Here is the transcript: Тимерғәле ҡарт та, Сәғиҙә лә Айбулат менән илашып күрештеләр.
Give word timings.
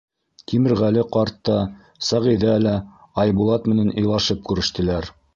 Тимерғәле 0.51 1.01
ҡарт 1.15 1.35
та, 1.49 1.57
Сәғиҙә 2.07 2.55
лә 2.67 2.73
Айбулат 3.25 3.67
менән 3.73 3.93
илашып 4.05 4.41
күрештеләр. 4.49 5.13